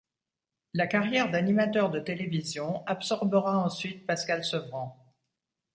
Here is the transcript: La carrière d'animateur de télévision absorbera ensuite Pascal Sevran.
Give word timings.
La 0.73 0.87
carrière 0.87 1.29
d'animateur 1.29 1.91
de 1.91 1.99
télévision 1.99 2.83
absorbera 2.87 3.59
ensuite 3.63 4.07
Pascal 4.07 4.43
Sevran. 4.43 4.99